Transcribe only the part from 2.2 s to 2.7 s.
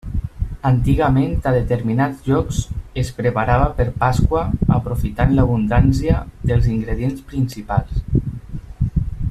llocs